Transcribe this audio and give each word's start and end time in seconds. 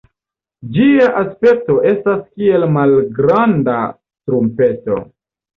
Ĝia 0.77 1.09
aspekto 1.19 1.75
estas 1.91 2.23
kiel 2.31 2.67
malgranda 2.79 3.77
trumpeto. 4.01 4.99